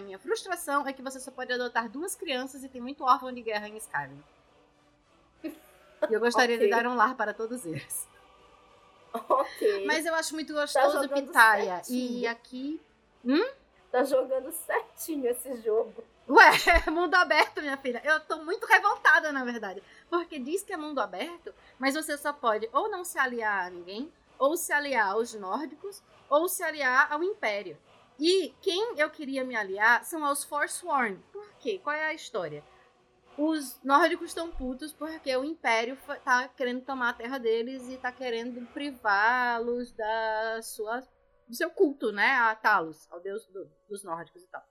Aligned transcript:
a 0.00 0.02
minha 0.02 0.18
frustração 0.18 0.86
é 0.88 0.92
que 0.92 1.02
você 1.02 1.20
só 1.20 1.30
pode 1.30 1.52
adotar 1.52 1.88
duas 1.88 2.16
crianças 2.16 2.64
e 2.64 2.68
tem 2.68 2.80
muito 2.80 3.04
órfão 3.04 3.32
de 3.32 3.42
guerra 3.42 3.68
em 3.68 3.76
Skyrim. 3.76 4.22
E 5.44 6.14
eu 6.14 6.18
gostaria 6.18 6.56
okay. 6.56 6.66
de 6.66 6.74
dar 6.74 6.86
um 6.86 6.94
lar 6.94 7.14
para 7.14 7.32
todos 7.32 7.64
eles. 7.66 8.08
Ok. 9.12 9.86
Mas 9.86 10.06
eu 10.06 10.14
acho 10.14 10.34
muito 10.34 10.54
tá 10.54 10.60
gostoso 10.60 11.08
tá 11.08 11.14
Pitaia. 11.14 11.82
E 11.88 12.26
aqui. 12.26 12.80
Hum? 13.24 13.44
Tá 13.92 14.04
jogando 14.04 14.50
certinho 14.52 15.28
esse 15.28 15.56
jogo. 15.62 16.02
Ué, 16.28 16.50
mundo 16.90 17.14
aberto, 17.16 17.60
minha 17.60 17.76
filha. 17.76 18.00
Eu 18.04 18.20
tô 18.20 18.38
muito 18.38 18.64
revoltada, 18.66 19.32
na 19.32 19.44
verdade. 19.44 19.82
Porque 20.08 20.38
diz 20.38 20.62
que 20.62 20.72
é 20.72 20.76
mundo 20.76 21.00
aberto, 21.00 21.52
mas 21.78 21.94
você 21.94 22.16
só 22.16 22.32
pode 22.32 22.68
ou 22.72 22.88
não 22.88 23.04
se 23.04 23.18
aliar 23.18 23.66
a 23.66 23.70
ninguém, 23.70 24.10
ou 24.38 24.56
se 24.56 24.72
aliar 24.72 25.10
aos 25.10 25.34
nórdicos, 25.34 26.02
ou 26.28 26.48
se 26.48 26.62
aliar 26.62 27.12
ao 27.12 27.22
Império. 27.22 27.76
E 28.20 28.54
quem 28.60 28.98
eu 28.98 29.08
queria 29.08 29.42
me 29.42 29.56
aliar 29.56 30.04
são 30.04 30.22
aos 30.22 30.44
Forsworn. 30.44 31.16
Por 31.32 31.50
quê? 31.58 31.80
Qual 31.82 31.96
é 31.96 32.04
a 32.04 32.14
história? 32.14 32.62
Os 33.38 33.80
nórdicos 33.82 34.28
estão 34.28 34.50
putos 34.50 34.92
porque 34.92 35.34
o 35.34 35.42
Império 35.42 35.96
tá 36.22 36.46
querendo 36.48 36.84
tomar 36.84 37.08
a 37.08 37.14
terra 37.14 37.38
deles 37.38 37.88
e 37.88 37.96
tá 37.96 38.12
querendo 38.12 38.66
privá-los 38.74 39.90
da 39.92 40.60
sua 40.62 41.00
do 41.48 41.56
seu 41.56 41.70
culto, 41.70 42.12
né, 42.12 42.36
a 42.36 42.54
Talos, 42.54 43.10
ao 43.10 43.20
deus 43.20 43.44
do, 43.46 43.68
dos 43.88 44.04
nórdicos 44.04 44.42
e 44.44 44.46
tal. 44.48 44.62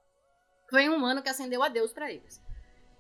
Foi 0.70 0.88
um 0.88 0.96
humano 0.96 1.22
que 1.22 1.28
acendeu 1.28 1.62
a 1.62 1.68
Deus 1.68 1.92
para 1.92 2.10
eles. 2.10 2.42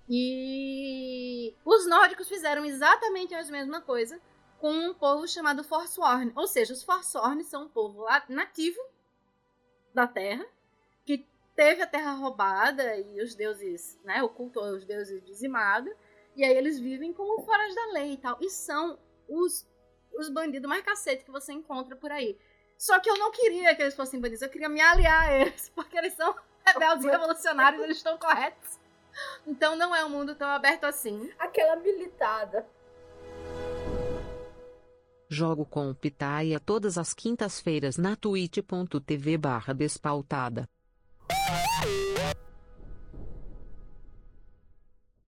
E 0.09 1.55
os 1.63 1.87
nórdicos 1.87 2.27
fizeram 2.27 2.65
exatamente 2.65 3.33
a 3.33 3.43
mesma 3.43 3.79
coisa 3.79 4.19
com 4.57 4.71
um 4.71 4.93
povo 4.93 5.27
chamado 5.27 5.63
Forsworn. 5.63 6.33
Ou 6.35 6.47
seja, 6.47 6.73
os 6.73 6.83
Forsworn 6.83 7.41
são 7.43 7.65
um 7.65 7.69
povo 7.69 8.05
nativo 8.27 8.79
da 9.93 10.07
Terra, 10.07 10.45
que 11.05 11.25
teve 11.55 11.81
a 11.81 11.87
Terra 11.87 12.11
roubada 12.13 12.97
e 12.97 13.21
os 13.21 13.35
deuses, 13.35 13.99
né, 14.03 14.23
o 14.23 14.29
culto 14.29 14.59
aos 14.59 14.85
deuses 14.85 15.23
dizimado, 15.23 15.89
e 16.35 16.43
aí 16.43 16.55
eles 16.55 16.79
vivem 16.79 17.11
como 17.11 17.41
fora 17.43 17.73
da 17.73 17.93
lei 17.93 18.13
e 18.13 18.17
tal. 18.17 18.37
E 18.39 18.49
são 18.49 18.97
os, 19.27 19.67
os 20.13 20.29
bandidos 20.29 20.69
mais 20.69 20.83
cacete 20.83 21.25
que 21.25 21.31
você 21.31 21.51
encontra 21.51 21.95
por 21.95 22.11
aí. 22.11 22.37
Só 22.77 22.97
que 22.99 23.09
eu 23.09 23.17
não 23.17 23.31
queria 23.31 23.75
que 23.75 23.81
eles 23.81 23.95
fossem 23.95 24.21
bandidos, 24.21 24.41
eu 24.41 24.49
queria 24.49 24.69
me 24.69 24.79
aliar 24.79 25.27
a 25.27 25.33
eles, 25.33 25.69
porque 25.75 25.97
eles 25.97 26.13
são 26.13 26.33
rebeldes 26.65 27.05
e 27.05 27.09
revolucionários, 27.09 27.83
eles 27.83 27.97
estão 27.97 28.17
corretos. 28.17 28.79
Então 29.45 29.75
não 29.75 29.93
é 29.93 30.05
um 30.05 30.09
mundo 30.09 30.35
tão 30.35 30.47
aberto 30.47 30.85
assim. 30.85 31.31
Aquela 31.37 31.75
militada. 31.75 32.65
Jogo 35.39 35.65
com 35.65 35.93
Pitaia 35.93 36.59
todas 36.59 36.97
as 36.97 37.13
quintas-feiras 37.13 37.95
na 37.95 38.13
twitch.tv 38.13 39.37
barra 39.37 39.73
despautada. 39.73 40.67